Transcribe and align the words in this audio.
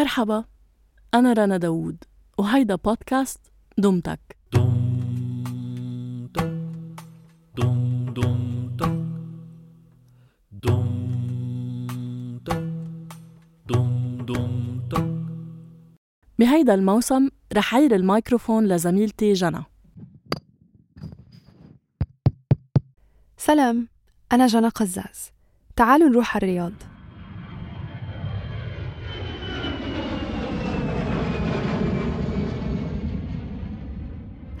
مرحبا 0.00 0.44
أنا 1.14 1.32
رنا 1.32 1.56
داوود 1.56 2.04
وهيدا 2.38 2.74
بودكاست 2.74 3.52
دمتك 3.78 4.20
بهيدا 16.38 16.74
الموسم 16.74 17.28
رح 17.52 17.74
عير 17.74 17.94
الميكروفون 17.94 18.66
لزميلتي 18.68 19.32
جنى 19.32 19.64
سلام 23.36 23.88
أنا 24.32 24.46
جنى 24.46 24.68
قزاز. 24.68 25.30
تعالوا 25.76 26.08
نروح 26.08 26.36
على 26.36 26.46
الرياض. 26.46 26.72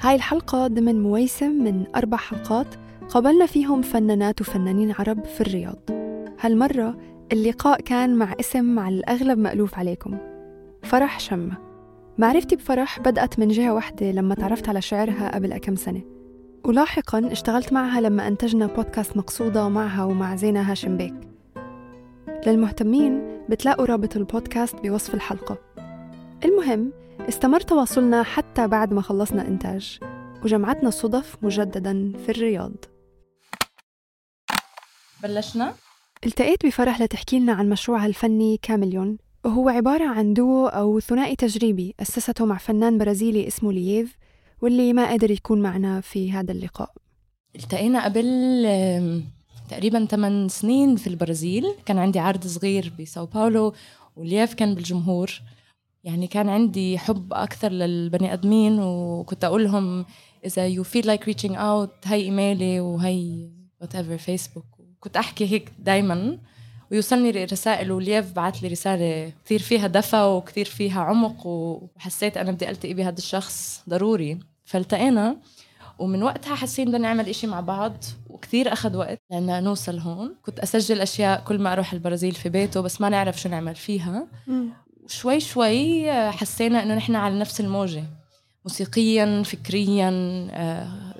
هاي 0.02 0.14
الحلقة 0.14 0.66
ضمن 0.66 1.02
مويسم 1.02 1.64
من 1.64 1.84
أربع 1.96 2.16
حلقات 2.16 2.66
قابلنا 3.08 3.46
فيهم 3.46 3.82
فنانات 3.82 4.40
وفنانين 4.40 4.94
عرب 4.98 5.24
في 5.24 5.40
الرياض. 5.40 5.78
هالمرة 6.40 6.96
اللقاء 7.32 7.80
كان 7.80 8.16
مع 8.16 8.34
اسم 8.40 8.78
على 8.78 8.94
الأغلب 8.94 9.38
مألوف 9.38 9.78
عليكم 9.78 10.18
فرح 10.82 11.20
شمة 11.20 11.56
معرفتي 12.18 12.56
بفرح 12.56 13.00
بدأت 13.00 13.38
من 13.38 13.48
جهة 13.48 13.74
واحدة 13.74 14.10
لما 14.10 14.34
تعرفت 14.34 14.68
على 14.68 14.80
شعرها 14.80 15.34
قبل 15.34 15.58
كم 15.58 15.76
سنة. 15.76 16.00
ولاحقا 16.64 17.32
اشتغلت 17.32 17.72
معها 17.72 18.00
لما 18.00 18.28
أنتجنا 18.28 18.66
بودكاست 18.66 19.16
مقصودة 19.16 19.68
معها 19.68 20.04
ومع 20.04 20.36
زينة 20.36 20.60
هاشم 20.60 20.96
بيك. 20.96 21.14
للمهتمين 22.46 23.22
بتلاقوا 23.48 23.86
رابط 23.86 24.16
البودكاست 24.16 24.76
بوصف 24.76 25.14
الحلقة. 25.14 25.58
المهم 26.44 26.92
استمر 27.28 27.60
تواصلنا 27.60 28.22
حتى 28.22 28.68
بعد 28.68 28.92
ما 28.92 29.02
خلصنا 29.02 29.48
إنتاج. 29.48 29.98
وجمعتنا 30.44 30.88
الصدف 30.88 31.36
مجددا 31.42 32.12
في 32.26 32.28
الرياض. 32.28 32.72
بلشنا؟ 35.22 35.74
التقيت 36.26 36.66
بفرح 36.66 37.00
لتحكي 37.00 37.38
لنا 37.38 37.52
عن 37.52 37.68
مشروعها 37.68 38.06
الفني 38.06 38.56
كامليون. 38.62 39.18
وهو 39.44 39.68
عبارة 39.68 40.08
عن 40.08 40.34
دوو 40.34 40.66
أو 40.66 41.00
ثنائي 41.00 41.36
تجريبي 41.36 41.94
أسسته 42.00 42.44
مع 42.44 42.58
فنان 42.58 42.98
برازيلي 42.98 43.46
اسمه 43.46 43.72
لييف 43.72 44.16
واللي 44.62 44.92
ما 44.92 45.12
قدر 45.12 45.30
يكون 45.30 45.62
معنا 45.62 46.00
في 46.00 46.32
هذا 46.32 46.52
اللقاء. 46.52 46.92
التقينا 47.54 48.04
قبل 48.04 48.22
تقريبا 49.70 50.04
8 50.04 50.48
سنين 50.48 50.96
في 50.96 51.06
البرازيل. 51.06 51.74
كان 51.86 51.98
عندي 51.98 52.18
عرض 52.18 52.46
صغير 52.46 52.92
بساو 53.00 53.26
باولو 53.26 53.74
والياف 54.16 54.54
كان 54.54 54.74
بالجمهور. 54.74 55.40
يعني 56.04 56.26
كان 56.26 56.48
عندي 56.48 56.98
حب 56.98 57.32
أكثر 57.32 57.68
للبني 57.72 58.32
آدمين 58.32 58.80
وكنت 58.80 59.44
أقول 59.44 59.64
لهم 59.64 60.04
إذا 60.44 60.74
you 60.74 60.86
feel 60.86 61.04
like 61.04 61.24
reaching 61.30 61.54
out 61.56 61.90
هي 62.08 62.22
إيميلي 62.22 62.80
وهي 62.80 63.48
whatever 63.84 64.16
فيسبوك 64.16 64.64
كنت 65.00 65.16
أحكي 65.16 65.46
هيك 65.52 65.72
دايما 65.78 66.38
ويوصلني 66.90 67.44
رسائل 67.44 67.92
والياف 67.92 68.32
بعت 68.32 68.62
لي 68.62 68.68
رسالة 68.68 69.32
كثير 69.44 69.58
فيها 69.58 69.86
دفى 69.86 70.22
وكثير 70.22 70.64
فيها 70.64 71.00
عمق 71.00 71.46
وحسيت 71.46 72.36
أنا 72.36 72.52
بدي 72.52 72.70
ألتقي 72.70 72.94
بهذا 72.94 73.18
الشخص 73.18 73.82
ضروري. 73.88 74.38
فالتقينا 74.64 75.36
ومن 75.98 76.22
وقتها 76.22 76.54
حاسين 76.54 76.88
بدنا 76.88 76.98
نعمل 76.98 77.28
إشي 77.28 77.46
مع 77.46 77.60
بعض 77.60 78.04
وكثير 78.30 78.72
أخذ 78.72 78.96
وقت 78.96 79.20
لأن 79.30 79.64
نوصل 79.64 79.98
هون. 79.98 80.36
كنت 80.42 80.58
أسجل 80.60 81.00
أشياء 81.00 81.44
كل 81.44 81.58
ما 81.58 81.72
أروح 81.72 81.92
البرازيل 81.92 82.32
في 82.32 82.48
بيته 82.48 82.80
بس 82.80 83.00
ما 83.00 83.08
نعرف 83.08 83.40
شو 83.40 83.48
نعمل 83.48 83.74
فيها. 83.74 84.28
وشوي 85.10 85.40
شوي 85.40 86.10
آه، 86.10 86.30
حسينا 86.30 86.82
إنه 86.82 86.94
نحن 86.94 87.14
على 87.14 87.38
نفس 87.38 87.60
الموجة 87.60 88.04
موسيقيا 88.64 89.42
فكريا 89.42 90.10
آه، 90.50 91.14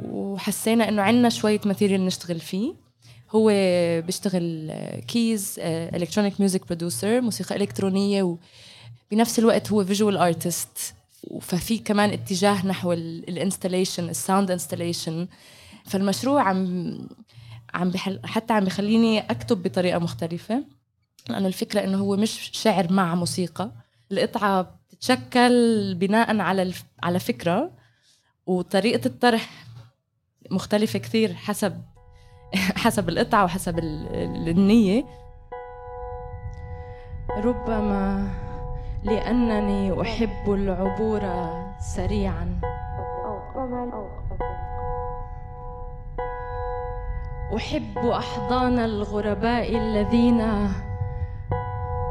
وحسينا 0.00 0.88
إنه 0.88 1.02
عنا 1.02 1.28
شوية 1.28 1.60
material 1.64 2.06
نشتغل 2.06 2.40
فيه. 2.40 2.74
هو 3.30 3.48
بيشتغل 4.06 4.72
keys 5.08 5.54
electronic 5.58 6.40
music 6.40 6.66
producer 6.66 7.20
موسيقى 7.20 7.56
إلكترونية 7.56 8.36
وبنفس 9.12 9.38
الوقت 9.38 9.72
هو 9.72 9.84
visual 9.84 10.16
artist 10.16 10.94
ففي 11.40 11.78
كمان 11.78 12.10
اتجاه 12.10 12.66
نحو 12.66 12.92
ال 12.92 13.01
installation 13.01 14.08
ال 14.08 14.15
sound 14.15 14.50
installation 14.50 15.28
فالمشروع 15.86 16.42
عم 16.42 16.98
عم 17.74 17.92
حتى 18.24 18.52
عم 18.52 18.64
بخليني 18.64 19.20
أكتب 19.20 19.62
بطريقة 19.62 19.98
مختلفة. 19.98 20.77
لأنه 21.28 21.46
الفكرة 21.48 21.84
إنه 21.84 21.98
هو 21.98 22.16
مش 22.16 22.50
شعر 22.54 22.92
مع 22.92 23.14
موسيقى. 23.14 23.70
القطعة 24.12 24.62
بتتشكل 24.62 25.94
بناء 25.94 26.38
على 26.40 26.62
الف... 26.62 26.84
على 27.02 27.18
فكرة 27.18 27.70
وطريقة 28.46 29.06
الطرح 29.06 29.50
مختلفة 30.50 30.98
كثير 30.98 31.34
حسب 31.34 31.82
حسب 32.84 33.08
القطعة 33.08 33.44
وحسب 33.44 33.78
ال- 33.78 34.48
النية. 34.48 35.04
ربما 37.44 38.28
لأنني 39.04 40.02
أحب 40.02 40.52
العبور 40.52 41.20
سريعا. 41.96 42.60
أحب 47.56 47.98
أحضان 47.98 48.78
الغرباء 48.78 49.76
الذين 49.76 50.40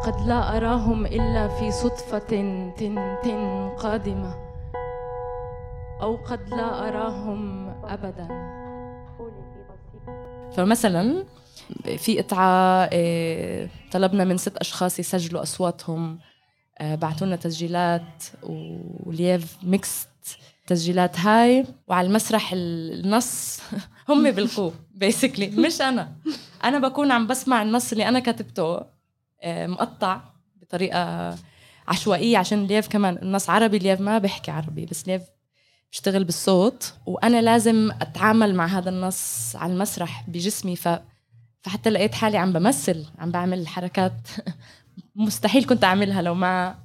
قد 0.08 0.22
لا 0.28 0.58
أراهم 0.58 1.06
إلا 1.06 1.48
في 1.48 1.72
صدفة 1.72 2.18
تن 2.20 2.72
تن 3.24 3.70
قادمة. 3.80 4.36
أو 6.02 6.16
قد 6.16 6.50
لا 6.50 6.88
أراهم 6.88 7.68
أبداً. 7.84 8.28
فمثلا 10.54 11.26
في 11.98 12.22
قطعة 12.22 12.90
آه، 12.94 13.70
طلبنا 13.92 14.24
من 14.24 14.38
ست 14.38 14.58
أشخاص 14.58 15.00
يسجلوا 15.00 15.42
أصواتهم 15.44 16.20
آه، 16.80 16.96
بعتوا 16.96 17.28
لنا 17.28 17.36
تسجيلات 17.36 18.24
وليف 19.06 19.58
mixed 19.64 20.10
تسجيلات 20.68 21.20
هاي 21.20 21.66
وعلى 21.88 22.08
المسرح 22.08 22.54
ال- 22.54 23.06
النص 23.06 23.60
هم 24.10 24.32
بيلقوه 24.32 24.74
basically 24.96 25.48
مش 25.48 25.82
أنا. 25.82 26.12
أنا 26.64 26.80
بكون 26.80 27.12
عم 27.12 27.28
بسمع 27.28 27.62
النص 27.62 27.92
اللي 27.92 28.08
أنا 28.08 28.20
كتبته. 28.20 28.97
مقطع 29.46 30.22
بطريقة 30.56 31.36
عشوائية 31.88 32.38
عشان 32.38 32.66
ليف 32.66 32.88
كمان 32.88 33.18
النص 33.22 33.50
عربي 33.50 33.80
ليف 33.80 34.02
ما 34.02 34.18
بيحكي 34.18 34.52
عربي 34.52 34.86
بس 34.86 35.08
ليف 35.08 35.22
بشتغل 35.92 36.24
بالصوت 36.24 36.94
وأنا 37.06 37.42
لازم 37.42 37.92
أتعامل 38.02 38.56
مع 38.56 38.66
هذا 38.66 38.90
النص 38.90 39.56
على 39.56 39.74
المسرح 39.74 40.30
بجسمي 40.30 40.76
ف 40.76 40.90
فحتى 41.62 41.90
لقيت 41.90 42.16
حالي 42.16 42.38
عم 42.38 42.54
بمثل 42.54 43.06
عم 43.20 43.32
بعمل 43.32 43.68
حركات 43.68 44.28
مستحيل 45.16 45.66
كنت 45.66 45.84
أعملها 45.84 46.22
لو 46.22 46.34
ما 46.34 46.76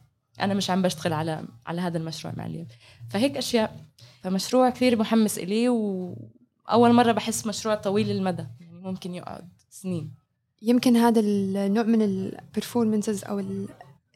أنا 0.40 0.54
مش 0.54 0.70
عم 0.70 0.82
بشتغل 0.82 1.12
على 1.12 1.44
على 1.66 1.80
هذا 1.80 1.98
المشروع 1.98 2.34
مع 2.36 2.46
اليوم 2.46 2.66
فهيك 3.10 3.36
أشياء. 3.36 3.86
فمشروع 4.22 4.70
كثير 4.70 4.98
محمس 4.98 5.38
إلي 5.38 5.68
واول 5.68 6.92
مرة 6.92 7.12
بحس 7.12 7.46
مشروع 7.46 7.74
طويل 7.74 8.10
المدى 8.10 8.46
يعني 8.60 8.80
ممكن 8.80 9.14
يقعد 9.14 9.48
سنين. 9.70 10.14
يمكن 10.62 10.96
هذا 10.96 11.20
النوع 11.20 11.84
من 11.84 12.02
البرفورمنسز 12.02 13.24
أو 13.24 13.44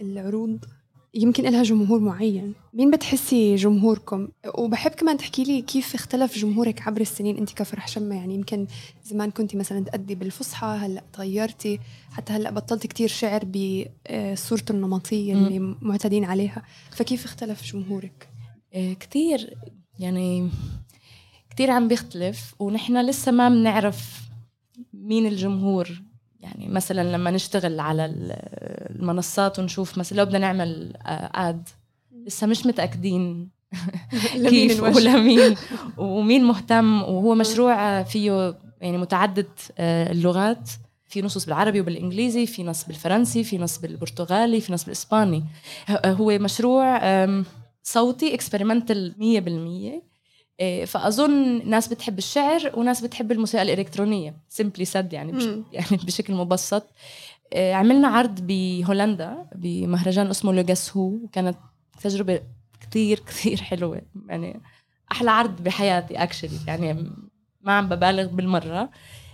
العروض 0.01 0.65
يمكن 1.15 1.45
لها 1.45 1.63
جمهور 1.63 2.01
معين. 2.01 2.55
مين 2.75 2.91
بتحسي 2.91 3.55
جمهوركم؟ 3.55 4.29
وبحب 4.59 4.91
كمان 4.91 5.17
تحكي 5.17 5.45
لي 5.45 5.63
كيف 5.63 5.95
اختلف 5.95 6.39
جمهورك 6.39 6.89
عبر 6.89 7.01
السنين 7.01 7.37
أنت 7.37 7.53
كفرح 7.53 7.89
شمة 7.89 8.15
يعني 8.17 8.35
يمكن 8.35 8.67
زمان 9.05 9.31
كنت 9.31 9.57
مثلا 9.57 9.85
تأدي 9.85 10.15
بالفصحى 10.15 10.67
هلأ 10.67 11.03
تغيرتي 11.13 11.79
حتى 12.11 12.33
هلأ 12.33 12.51
بطلت 12.51 12.87
كتير 12.87 13.09
شعر 13.09 13.45
بصورته 13.45 14.73
النمطية 14.73 15.33
اللي 15.35 15.77
معتادين 15.83 16.25
عليها. 16.25 16.63
فكيف 16.91 17.25
اختلف 17.25 17.73
جمهورك؟ 17.73 18.29
آه، 18.75 18.93
كتير 18.93 19.55
يعني 19.99 20.51
كتير 21.51 21.71
عم 21.71 21.89
بيختلف 21.89 22.55
ونحن 22.59 23.07
لسه 23.07 23.33
ما 23.33 23.49
بنعرف 23.49 24.21
مين 24.95 25.27
الجمهور. 25.27 26.03
يعني 26.41 26.69
مثلا 26.69 27.13
لما 27.13 27.31
نشتغل 27.31 27.81
على 27.81 28.05
المنصات 28.91 29.59
ونشوف 29.59 29.99
مثلا 29.99 30.17
لو 30.19 30.25
بدنا 30.25 30.39
نعمل 30.39 30.93
اد 31.35 31.69
آه، 31.69 32.27
لسه 32.27 32.47
مش 32.47 32.67
متأكدين 32.67 33.51
كيف 34.49 34.83
ولا 34.83 35.17
مين 35.17 35.57
ومين 35.99 36.45
مهتم. 36.45 37.03
وهو 37.03 37.35
مشروع 37.35 38.03
فيه 38.03 38.55
يعني 38.81 38.99
متعدد 38.99 39.49
آه، 39.79 40.13
اللغات. 40.13 40.71
في 41.09 41.23
نصوص 41.23 41.45
بالعربي 41.45 41.81
وبالإنجليزي 41.81 42.47
في 42.47 42.65
نص 42.65 42.85
بالفرنسي 42.85 43.45
في 43.45 43.59
نص 43.59 43.79
بالبرتغالي 43.79 44.61
في 44.61 44.73
نص 44.73 44.85
بالإسباني. 44.85 45.45
هو 46.07 46.39
مشروع 46.39 47.01
صوتي 47.83 48.35
اكسبيرمنتال 48.35 49.15
100% 49.19 49.21
إيه، 49.23 50.03
فأظن 50.87 51.69
ناس 51.71 51.89
بتحب 51.89 52.19
الشعر 52.19 52.73
وناس 52.75 53.01
بتحب 53.01 53.33
الموسيقى 53.33 53.63
الإلكترونية. 53.63 54.37
سمبلي 54.49 54.85
سد 54.85 55.13
يعني 55.13 55.33
بش 55.33 55.45
يعني 55.73 55.97
بشكل 56.07 56.35
مبسط. 56.35 56.87
إيه، 57.53 57.75
عملنا 57.75 58.09
عرض 58.09 58.41
بهولندا 58.41 59.47
بمهرجان 59.55 60.27
اسمه 60.27 60.53
Le 60.53 60.66
Guess 60.66 60.97
Who 60.97 61.07
وكانت 61.07 61.57
تجربة 62.03 62.41
كثير 62.81 63.19
كثير 63.19 63.57
حلوة. 63.57 64.03
يعني 64.29 64.61
أحلى 65.13 65.31
عرض 65.31 65.63
بحياتي 65.63 66.23
actually 66.23 66.59
يعني 66.67 67.11
ما 67.61 67.73
عم 67.73 67.89
ببالغ 67.89 68.27
بالمرة. 68.27 68.91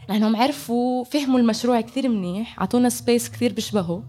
لأنهم 0.09 0.37
عرفوا 0.37 1.05
فهموا 1.05 1.39
المشروع 1.39 1.81
كثير 1.81 2.09
منيح. 2.09 2.59
أعطونا 2.61 2.89
space 2.89 3.31
كثير 3.31 3.53
بيشبهه. 3.53 4.05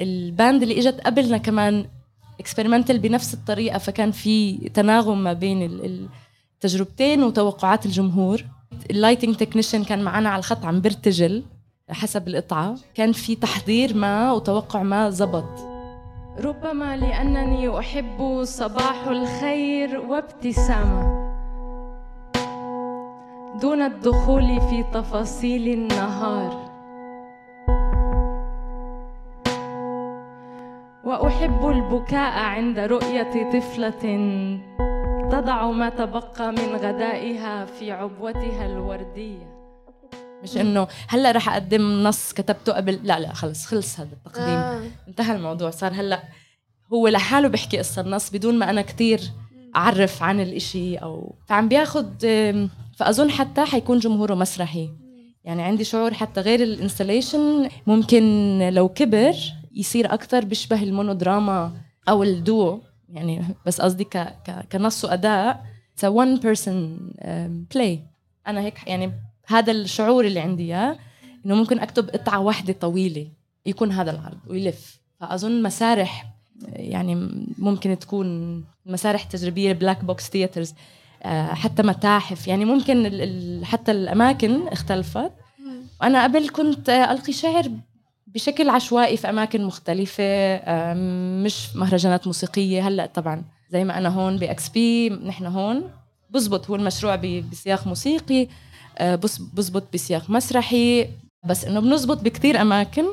ال 0.00 0.12
band 0.12 0.62
اللي 0.62 0.78
إجت 0.78 1.00
قبلنا 1.00 1.38
كمان 1.38 1.86
experimental 2.40 2.98
بنفس 2.98 3.34
الطريقة 3.34 3.78
فكان 3.78 4.10
في 4.10 4.56
تناغم 4.56 5.24
ما 5.24 5.32
بين 5.32 5.62
تجربتين 6.60 7.22
وتوقعات 7.22 7.86
الجمهور. 7.86 8.44
ال 8.90 8.95
lighting 8.95 9.36
technician 9.36 9.84
كان 9.84 10.04
معنا 10.04 10.28
على 10.28 10.38
الخط 10.38 10.64
عم 10.64 10.80
برتجل 10.80 11.42
حسب 11.90 12.28
القطعة. 12.28 12.74
كان 12.94 13.12
في 13.12 13.34
تحضير 13.34 13.96
ما 13.96 14.32
وتوقع 14.32 14.82
ما 14.82 15.10
زبط. 15.10 15.44
ربما 16.44 16.96
لأنني 16.96 17.78
أحب 17.78 18.40
صباح 18.42 19.06
الخير 19.06 20.00
وابتسامة. 20.00 21.20
دون 23.62 23.82
الدخول 23.82 24.60
في 24.60 24.84
تفاصيل 24.94 25.68
النهار. 25.68 26.70
وأحب 31.04 31.68
البكاء 31.68 32.38
عند 32.38 32.78
رؤية 32.78 33.50
طفلة. 33.52 34.04
تضع 35.30 35.70
ما 35.70 35.88
تبقى 35.88 36.52
من 36.52 36.76
غدائها 36.76 37.64
في 37.64 37.90
عبوتها 37.92 38.66
الوردية. 38.66 39.60
مش 40.42 40.56
إنه 40.56 40.88
هلأ 41.08 41.32
رح 41.32 41.48
أقدم 41.48 42.02
نص 42.02 42.32
كتبته 42.32 42.72
قبل 42.72 42.98
لا 43.02 43.18
لا 43.20 43.32
خلص 43.32 43.66
خلص 43.66 44.00
هذا 44.00 44.12
التقديم. 44.12 44.48
آه. 44.48 44.82
انتهى 45.08 45.36
الموضوع 45.36 45.70
صار 45.70 45.92
هلأ 45.92 46.22
هو 46.92 47.08
لحاله 47.08 47.48
بيحكي 47.48 47.78
قصة 47.78 48.02
النص 48.02 48.30
بدون 48.30 48.58
ما 48.58 48.70
أنا 48.70 48.82
كتير 48.82 49.20
أعرف 49.76 50.22
عن 50.22 50.40
الإشي 50.40 50.96
أو 50.96 51.34
فعم 51.48 51.68
بياخد 51.68 52.26
فأظن 52.96 53.30
حتى 53.30 53.64
حيكون 53.64 53.98
جمهوره 53.98 54.34
مسرحي. 54.34 54.90
يعني 55.44 55.62
عندي 55.62 55.84
شعور 55.84 56.14
حتى 56.14 56.40
غير 56.40 56.62
ال 56.62 56.70
installation 56.70 57.68
ممكن 57.86 58.58
لو 58.72 58.88
كبر 58.88 59.34
يصير 59.74 60.14
أكثر 60.14 60.44
بيشبه 60.44 60.82
المونودراما 60.82 61.72
أو 62.08 62.22
الدو 62.22 62.80
يعني 63.12 63.44
بس 63.66 63.80
قصدي 63.80 64.04
ك... 64.04 64.16
ك... 64.18 64.66
كنص 64.72 65.04
واداء 65.04 65.66
it's 65.94 66.04
one 66.04 66.36
person 66.36 67.10
play 67.74 68.06
أنا 68.46 68.60
هيك 68.60 68.86
يعني 68.86 69.12
هذا 69.46 69.72
الشعور 69.72 70.24
اللي 70.24 70.40
عندي 70.40 70.62
إياه 70.62 70.98
إنه 71.46 71.54
ممكن 71.54 71.78
أكتب 71.78 72.10
قطعة 72.10 72.40
واحدة 72.40 72.72
طويلة 72.72 73.28
يكون 73.66 73.92
هذا 73.92 74.10
العرض 74.10 74.38
ويلف. 74.46 75.00
فأظن 75.20 75.62
مسارح 75.62 76.26
يعني 76.68 77.14
ممكن 77.58 77.98
تكون 77.98 78.60
مسارح 78.86 79.22
تجريبية 79.22 79.72
black 79.72 80.04
box 80.04 80.30
theaters 80.30 80.74
حتى 81.50 81.82
متاحف. 81.82 82.48
يعني 82.48 82.64
ممكن 82.64 83.60
حتى 83.64 83.92
الأماكن 83.92 84.68
اختلفت. 84.68 85.32
وأنا 86.00 86.24
قبل 86.24 86.48
كنت 86.48 86.90
ألقي 86.90 87.32
شعر 87.32 87.70
بشكل 88.34 88.68
عشوائي 88.68 89.16
في 89.16 89.28
أماكن 89.30 89.64
مختلفة 89.64 90.60
مش 91.44 91.76
مهرجانات 91.76 92.26
موسيقية. 92.26 92.88
هلأ 92.88 93.06
طبعا 93.06 93.44
زي 93.70 93.84
ما 93.84 93.98
أنا 93.98 94.08
هون 94.08 94.36
ب 94.36 94.68
XP 94.68 95.08
نحن 95.08 95.46
هون 95.46 95.90
بزبط 96.30 96.70
هو 96.70 96.76
المشروع 96.76 97.16
بسياق 97.16 97.86
موسيقي 97.86 98.46
آه، 98.98 99.14
بزبط 99.54 99.84
بسياق 99.94 100.30
مسرحي. 100.30 101.08
بس 101.44 101.64
إنه 101.64 101.80
بنزبط 101.80 102.22
بكثير 102.22 102.60
أماكن 102.62 103.04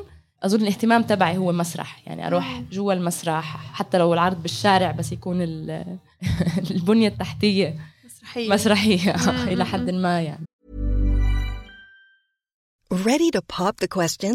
أظن 0.42 0.60
الاهتمام 0.62 1.02
تبعي 1.02 1.36
هو 1.36 1.52
مسرح. 1.52 2.02
يعني 2.06 2.26
أروح 2.26 2.62
جوا 2.72 2.92
المسرح 2.92 3.72
حتى 3.74 3.98
لو 3.98 4.14
العرض 4.14 4.42
بالشارع 4.42 4.90
بس 4.90 5.12
يكون 5.12 5.42
البنية 6.70 7.08
التحتية. 7.08 7.76
مسرحية. 8.04 8.52
مسرحية 8.52 9.14
إلى 9.52 9.64
حد 9.64 9.90
ما 9.90 10.22
يعني. 10.22 10.44
Ready 12.94 13.30
to 13.36 13.40
pop 13.56 13.74
the 13.84 13.88
question? 13.98 14.34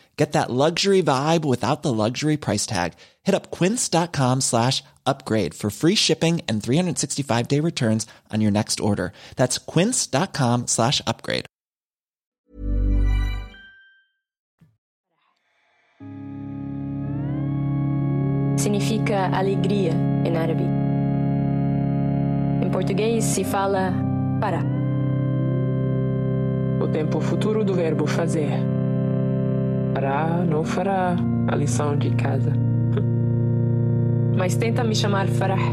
Get 0.21 0.33
that 0.33 0.51
luxury 0.51 1.01
vibe 1.01 1.45
without 1.45 1.81
the 1.81 1.91
luxury 1.91 2.37
price 2.37 2.67
tag. 2.67 2.93
Hit 3.23 3.33
up 3.33 3.49
quince.com 3.49 4.41
slash 4.41 4.83
upgrade 5.03 5.55
for 5.55 5.71
free 5.71 5.95
shipping 5.95 6.41
and 6.47 6.61
365 6.61 7.47
day 7.47 7.59
returns 7.59 8.05
on 8.29 8.39
your 8.39 8.51
next 8.51 8.79
order. 8.79 9.13
That's 9.35 9.57
quince.com 9.57 10.67
slash 10.67 11.01
upgrade. 11.07 11.45
Significa 18.57 19.35
alegria 19.35 19.93
em 20.23 20.37
árabe. 20.37 20.67
Em 22.63 22.69
português 22.69 23.23
se 23.23 23.43
fala 23.43 23.91
para. 24.39 24.61
O 26.79 26.87
tempo 26.89 27.19
futuro 27.19 27.65
do 27.65 27.73
verbo 27.73 28.05
fazer. 28.05 28.80
Fará, 29.94 30.44
não 30.44 30.64
fará 30.64 31.16
a 31.48 31.56
lição 31.56 31.96
de 31.96 32.10
casa. 32.10 32.52
Mas 34.36 34.54
tenta 34.56 34.84
me 34.84 34.94
chamar 34.94 35.26
Farah, 35.28 35.72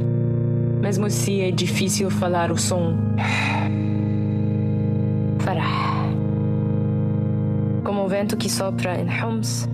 mesmo 0.82 1.10
se 1.10 1.42
é 1.42 1.52
difícil 1.52 2.10
falar 2.10 2.52
o 2.52 2.58
som. 2.58 2.96
فرح 5.40 5.74
como 7.84 8.06
o 8.06 8.08
vento 8.08 8.38
que 8.38 8.50
sopra 8.50 8.98
em 8.98 9.08
Homs 9.10 9.68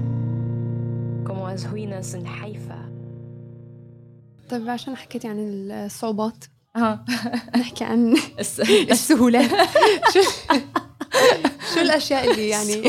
como 1.24 1.46
as 1.46 1.64
ruínas 1.64 2.16
em 2.16 2.26
Haifa 2.28 2.80
طيب 4.50 4.70
عشان 4.70 4.96
حكيتي 4.96 5.28
عن 5.28 5.38
الصعوبات 5.72 6.46
اه 6.76 7.06
نحكي 7.58 7.84
عن 7.84 8.16
السهولات 8.92 9.52
شو 11.75 11.81
الأشياء 11.81 12.31
اللي 12.31 12.49
يعني. 12.55 12.83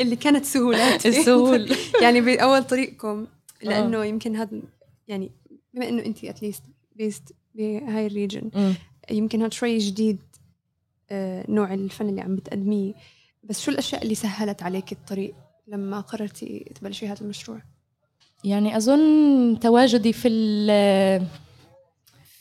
اللي 0.00 0.16
كانت 0.16 0.44
سهولات 0.44 1.06
السهول 1.06 1.76
يعني 2.02 2.20
باول 2.20 2.64
طريقكم 2.64 3.26
لأنه 3.62 4.04
يمكن 4.04 4.36
هذا 4.36 4.62
يعني 5.08 5.30
بما 5.74 5.88
إنه 5.88 6.04
أنت 6.04 6.24
at 6.24 6.35
least 6.35 6.62
based 6.96 7.22
بهاي 7.54 8.06
ال 8.06 8.16
region 8.16 8.74
يمكن 9.10 9.42
هذا 9.42 9.50
شوي 9.50 9.78
جديد 9.78 10.18
آه، 11.10 11.44
نوع 11.48 11.74
الفن 11.74 12.08
اللي 12.08 12.20
عم 12.20 12.36
بتقدميه. 12.36 12.94
بس 13.44 13.60
شو 13.60 13.70
الأشياء 13.70 14.02
اللي 14.02 14.14
سهلت 14.14 14.62
عليك 14.62 14.92
الطريق 14.92 15.34
لما 15.66 16.00
قررتي 16.00 16.72
تبلشي 16.74 17.08
هذا 17.08 17.20
المشروع؟ 17.20 17.62
يعني 18.44 18.76
أظن 18.76 19.58
تواجدي 19.60 20.12
في 20.12 20.28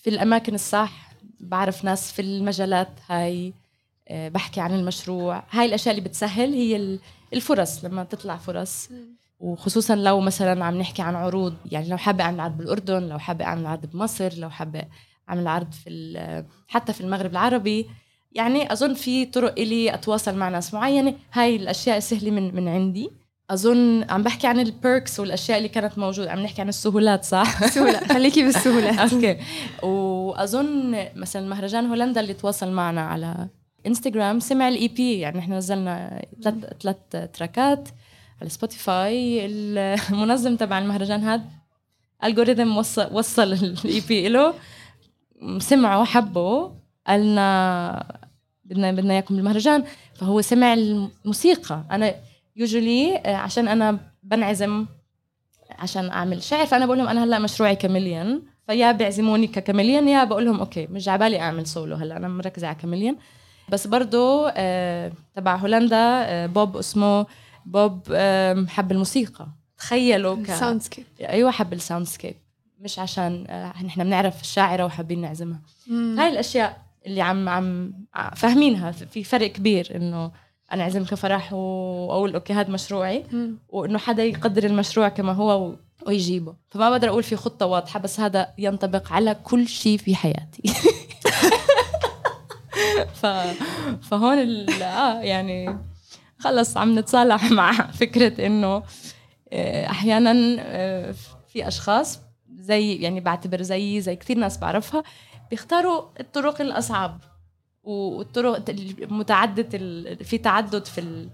في 0.01 0.09
الأماكن 0.09 0.55
الصح 0.55 1.11
بعرف 1.39 1.85
ناس 1.85 2.11
في 2.11 2.21
المجالات 2.21 2.89
هاي. 3.07 3.47
آه، 3.47 3.64
بحكي 4.11 4.61
عن 4.61 4.73
المشروع. 4.73 5.43
هاي 5.51 5.65
الأشياء 5.65 5.95
اللي 5.97 6.09
بتسهل 6.09 6.53
هي 6.53 6.99
الفرص 7.33 7.85
لما 7.85 8.03
تطلع 8.03 8.37
فرص. 8.37 8.89
وخصوصا 9.39 9.95
لو 9.95 10.19
مثلا 10.19 10.65
عم 10.65 10.77
نحكي 10.77 11.01
عن 11.01 11.15
عروض 11.15 11.53
يعني 11.71 11.89
لو 11.89 11.97
حابة 11.97 12.23
أعمل 12.23 12.39
عرض 12.39 12.57
بالأردن 12.57 13.03
لو 13.09 13.19
حابة 13.19 13.45
أعمل 13.45 13.65
عرض 13.65 13.85
بمصر 13.85 14.33
لو 14.37 14.49
حابة 14.49 14.81
أعمل 15.29 15.47
عرض 15.47 15.71
في 15.71 16.43
حتى 16.67 16.93
في 16.93 17.01
المغرب 17.01 17.31
العربي. 17.31 17.87
يعني 18.31 18.73
أظن 18.73 18.93
في 18.93 19.25
طرق 19.25 19.51
إلي 19.59 19.93
أتواصل 19.93 20.35
مع 20.37 20.49
ناس 20.49 20.73
معينة. 20.73 21.13
هاي 21.33 21.55
الأشياء 21.55 21.99
سهلة 21.99 22.31
من 22.31 22.55
من 22.55 22.67
عندي. 22.67 23.09
أظن 23.49 24.05
عم 24.09 24.23
بحكي 24.23 24.47
عن 24.47 24.59
ال 24.59 24.69
perks 24.69 25.19
والأشياء 25.19 25.57
اللي 25.57 25.69
كانت 25.69 25.97
موجودة. 25.97 26.31
عم 26.31 26.39
نحكي 26.39 26.61
عن 26.61 26.69
السهولات 26.69 27.23
صح؟ 27.23 27.65
سهولة. 27.75 28.07
خليكي 28.07 28.43
بالسهولات. 28.43 28.99
okay. 29.13 29.37
وأظن 29.83 31.05
مثلا 31.15 31.47
مهرجان 31.49 31.85
هولندا 31.85 32.21
اللي 32.21 32.33
تواصل 32.33 32.71
معنا 32.71 33.01
على 33.01 33.47
انستغرام 33.87 34.39
سمع 34.39 34.67
ال 34.67 34.87
EP 34.87 35.19
يعني 35.19 35.39
إحنا 35.39 35.57
نزلنا 35.57 36.25
ثلاث 36.43 36.55
ثلاث 36.81 36.97
تراكات. 37.33 37.89
على 38.41 38.49
سبوتيفاي 38.49 39.45
المنظم 39.45 40.55
تبع 40.55 40.79
المهرجان 40.79 41.23
هذا 41.23 41.43
ال 42.23 42.29
algorithm 42.29 42.77
وصل 42.77 43.13
وصل 43.13 43.53
ال 43.53 44.01
EP 44.07 44.29
له 44.29 44.53
سمعوا 45.57 46.03
حبوا. 46.03 46.69
قالنا 47.07 48.19
بدنا 48.65 48.91
بدنا 48.91 49.13
إياكم 49.13 49.35
بالمهرجان. 49.35 49.83
فهو 50.13 50.41
سمع 50.41 50.73
الموسيقى. 50.73 51.83
أنا 51.91 52.15
usually 52.55 53.17
آه، 53.17 53.35
عشان 53.35 53.67
أنا 53.67 53.99
بنعزم 54.23 54.85
عشان 55.79 56.09
أعمل 56.09 56.43
شعر 56.43 56.65
فأنا 56.65 56.85
بقول 56.85 56.97
لهم 56.97 57.07
أنا 57.07 57.23
هلأ 57.23 57.39
مشروعي 57.39 57.75
Chameleon 57.75 58.41
فيا 58.67 58.91
بيعزموني 58.91 59.47
ك 59.47 59.53
Chameleon 59.53 60.07
يا 60.07 60.23
بقول 60.23 60.45
لهم 60.45 60.59
okay 60.59 60.87
مش 60.87 61.07
عبالي 61.07 61.39
أعمل 61.39 61.67
سولو 61.67 61.95
هلأ 61.95 62.17
أنا 62.17 62.27
مركزة 62.27 62.67
على 62.67 62.75
Chameleon 62.75 63.15
بس 63.69 63.87
برضه 63.87 64.49
آه 64.49 65.11
تبع 65.35 65.55
هولندا 65.55 65.97
آه 65.97 66.45
بوب 66.45 66.77
اسمه 66.77 67.25
بوب 67.65 68.01
آه 68.11 68.65
حب 68.69 68.91
الموسيقى. 68.91 69.47
تخيلوا 69.77 70.35
ك 70.35 70.49
أيوه 71.21 71.51
حب 71.51 71.73
ال 71.73 72.05
soundscape 72.07 72.35
مش 72.79 72.99
عشان 72.99 73.43
نحن 73.85 74.03
بنعرف 74.03 74.41
الشاعرة 74.41 74.85
وحابين 74.85 75.21
نعزمها. 75.21 75.61
مم. 75.87 76.15
هاي 76.19 76.29
الأشياء 76.29 76.81
اللي 77.05 77.21
عم 77.21 77.49
عم 77.49 77.93
فاهمينها. 78.35 78.91
في 78.91 79.23
فرق 79.23 79.51
كبير 79.51 79.91
إنه 79.95 80.31
أنا 80.71 80.83
اعزم 80.83 81.05
كفرح 81.05 81.53
وأقول 81.53 82.33
okay 82.33 82.53
هذا 82.53 82.69
مشروعي 82.71 83.23
وإنه 83.69 83.97
حدا 83.97 84.23
يقدر 84.23 84.63
المشروع 84.63 85.09
كما 85.09 85.31
هو 85.33 85.75
ويجيبه. 86.07 86.55
فما 86.69 86.89
بقدر 86.89 87.09
أقول 87.09 87.23
في 87.23 87.35
خطة 87.35 87.65
واضحة 87.65 87.99
بس 87.99 88.19
هذا 88.19 88.47
ينطبق 88.57 89.13
على 89.13 89.35
كل 89.43 89.67
شيء 89.67 89.97
في 89.97 90.15
حياتي. 90.15 90.63
ف... 93.03 93.25
فهون 94.09 94.39
ال... 94.39 94.83
آه 94.83 95.21
يعني 95.21 95.77
خلص 96.39 96.77
عم 96.77 96.99
نتصالح 96.99 97.51
مع 97.59 97.91
فكرة 97.91 98.45
إنه 98.45 98.83
آه، 99.53 99.85
أحيانا 99.89 100.57
آه، 100.59 101.15
في 101.47 101.67
أشخاص 101.67 102.19
زي 102.59 102.95
يعني 102.95 103.19
بعتبر 103.19 103.61
زيي 103.61 104.01
زي 104.01 104.15
كثير 104.15 104.37
ناس 104.37 104.57
بعرفها 104.57 105.03
بيختاروا 105.49 106.03
الطرق 106.19 106.61
الأصعب 106.61 107.21
والطرق 107.83 108.69
متعدده 108.99 109.77
في 110.23 110.37
تعدد 110.37 110.85
في 110.85 111.29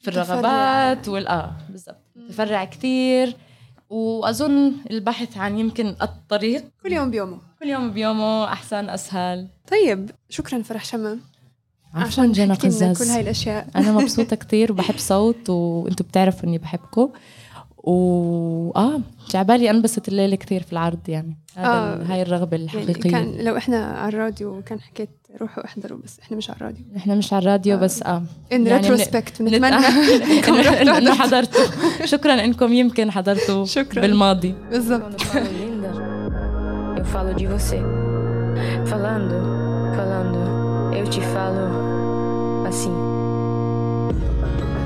في 0.00 0.08
الرغبات 0.08 1.08
وال 1.08 1.28
آه 1.28 1.56
بالضبط. 1.68 2.00
تفرع 2.28 2.64
كثير 2.64 3.36
وأظن 3.90 4.72
البحث 4.90 5.36
عن 5.36 5.58
يمكن 5.58 5.96
الطريق 6.02 6.64
كل 6.82 6.92
يوم 6.92 7.10
بيومه. 7.10 7.49
كل 7.62 7.68
يوم 7.68 7.90
بيومه 7.90 8.44
أحسن 8.44 8.88
أسهل. 8.88 9.46
طيب 9.70 10.10
شكرا 10.28 10.62
فرح 10.62 10.84
شمم 10.84 11.18
عفوا 11.94 12.26
جنى 12.26 12.54
قزاز. 12.54 13.02
كل 13.02 13.08
هاي 13.08 13.20
الأشياء. 13.20 13.66
أنا 13.76 13.92
مبسوطة 13.98 14.36
كثير 14.36 14.72
وبحب 14.72 14.98
صوت 14.98 15.50
وأنتم 15.50 16.04
بتعرفوا 16.04 16.48
إني 16.48 16.58
بحبكم. 16.58 17.08
و 17.76 18.72
آه 18.76 19.00
جعبالي 19.30 19.70
أنبسط 19.70 20.08
الليلة 20.08 20.36
كثير 20.36 20.62
في 20.62 20.72
العرض 20.72 21.08
يعني. 21.08 21.38
هذا 21.56 21.66
آه 21.68 22.02
هاي 22.02 22.22
الرغبة 22.22 22.56
يعني 22.56 22.64
الحقيقية. 22.64 23.10
يعني 23.12 23.32
كان 23.32 23.44
لو 23.44 23.56
إحنا 23.56 23.84
على 23.84 24.08
الراديو 24.08 24.62
كان 24.62 24.80
حكيت 24.80 25.08
روحوا 25.40 25.64
احضروا 25.64 25.98
بس 26.04 26.20
إحنا 26.20 26.36
مش 26.36 26.50
على 26.50 26.56
الراديو. 26.56 26.84
إحنا 26.96 27.14
مش 27.14 27.32
على 27.32 27.42
الراديو 27.42 27.76
آه. 27.76 27.80
بس 27.80 28.02
آه. 28.02 28.22
ان 28.52 28.66
يعني 28.66 28.88
ريتروسبكت 28.88 29.42
بنتمنى 29.42 29.74
إنكم 30.36 31.12
حضرتوا. 31.12 31.64
شكرا 32.04 32.44
إنكم 32.44 32.72
يمكن 32.72 33.10
حضرتوا 33.10 33.64
شكرا. 33.64 34.00
بالماضي. 34.00 34.54
بالضبط. 34.70 35.22
Falo 37.10 37.34
de 37.34 37.46
você. 37.46 37.82
Falando, 38.86 39.34
falando, 39.96 40.94
eu 40.94 41.04
te 41.04 41.20
falo 41.20 42.66
assim. 42.66 43.10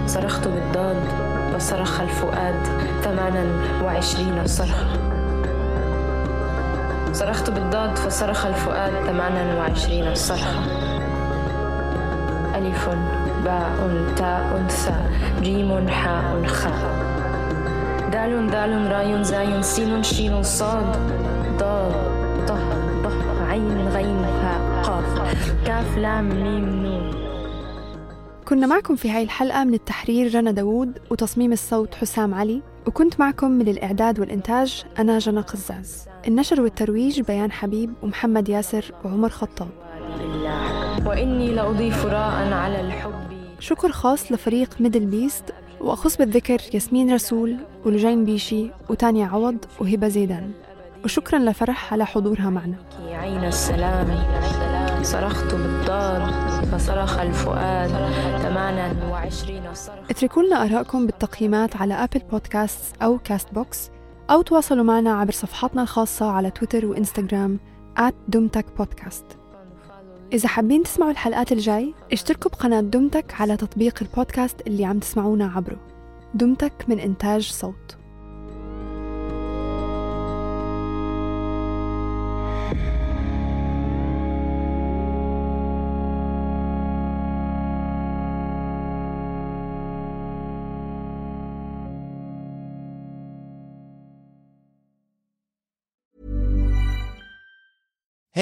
صرخت 0.06 0.48
بالضاد 0.48 0.96
وصرخ 1.54 2.00
الفؤاد 2.00 2.60
ثمانا 3.02 3.44
وعشرين 3.84 4.46
صرخة 4.46 4.86
صرخت 7.12 7.50
بالضاد 7.50 7.96
فصرخ 7.96 8.46
الفؤاد 8.46 8.92
ثمانا 9.06 9.54
وعشرين 9.58 10.14
صرخة 10.14 10.60
ألف 12.54 12.88
باء 13.44 13.76
تاء 14.16 14.64
ثاء 14.68 15.10
جيم 15.42 15.88
حاء 15.88 16.46
خاء 16.46 16.94
دال 18.12 18.50
دال 18.50 18.92
راي 18.92 19.24
زاي 19.24 19.62
سين 19.62 20.02
شين 20.02 20.42
صاد 20.42 20.96
ضاد 21.58 22.13
هاء 24.02 24.82
قاف 24.82 25.66
كاف 25.66 25.98
لام 25.98 26.28
ميم 26.28 26.82
نون 26.82 27.14
كنا 28.48 28.66
معكم 28.66 28.96
في 28.96 29.10
هاي 29.10 29.22
الحلقة 29.22 29.64
من 29.64 29.74
التحرير 29.74 30.34
رنا 30.34 30.50
داوود 30.50 30.98
وتصميم 31.10 31.52
الصوت 31.52 31.94
حسام 31.94 32.34
علي 32.34 32.62
وكنت 32.86 33.20
معكم 33.20 33.50
من 33.50 33.68
الإعداد 33.68 34.20
والإنتاج 34.20 34.84
أنا 34.98 35.18
جنى 35.18 35.40
قزاز. 35.40 36.06
النشر 36.28 36.60
والترويج 36.60 37.20
بيان 37.20 37.52
حبيب 37.52 37.92
ومحمد 38.02 38.48
ياسر 38.48 38.84
وعمر 39.04 39.28
خطاب. 39.28 39.68
وإني 41.06 41.54
لأضيف 41.54 42.06
راء 42.06 42.52
على 42.52 42.80
الحب. 42.80 43.12
شكر 43.58 43.92
خاص 43.92 44.32
لفريق 44.32 44.80
ميدل 44.80 45.06
بيست 45.06 45.44
وأخص 45.80 46.16
بالذكر 46.16 46.60
ياسمين 46.74 47.14
رسول 47.14 47.56
ولجين 47.84 48.24
بيشي 48.24 48.70
وتانيا 48.88 49.26
عوض 49.26 49.56
وهبة 49.80 50.08
زيدان. 50.08 50.50
وشكرا 51.04 51.38
لفرح 51.38 51.92
على 51.92 52.06
حضورها 52.06 52.50
معنا. 52.50 52.76
عين 53.00 53.44
السلام. 53.44 54.24
صرخت 55.02 55.54
بالضاد 55.54 56.22
فصرخ 56.64 57.18
الفؤاد. 57.18 57.90
28 58.42 59.74
صرخ. 59.74 60.10
اتركوا 60.10 60.42
لنا 60.42 60.64
آرائكم 60.64 61.06
بالتقييمات 61.06 61.76
على 61.76 61.94
أبل 61.94 62.20
بودكاست 62.30 63.02
أو 63.02 63.18
كاست 63.18 63.54
بوكس 63.54 63.90
أو 64.30 64.42
تواصلوا 64.42 64.84
معنا 64.84 65.12
عبر 65.20 65.32
صفحاتنا 65.32 65.82
الخاصة 65.82 66.30
على 66.30 66.50
تويتر 66.50 66.86
وإنستغرام 66.86 67.60
دمتك 68.28 68.66
بودكاست 68.78 69.24
إذا 70.32 70.48
حابين 70.48 70.82
تسمعوا 70.82 71.10
الحلقات 71.10 71.52
الجاي 71.52 71.94
اشتركوا 72.12 72.50
بقناة 72.50 72.80
دمتك 72.80 73.40
على 73.40 73.56
تطبيق 73.56 73.98
البودكاست 74.02 74.60
اللي 74.66 74.84
عم 74.84 74.98
تسمعونا 74.98 75.52
عبره. 75.56 75.80
دمتك 76.34 76.72
من 76.88 76.98
إنتاج 76.98 77.50
صوت. 77.52 77.96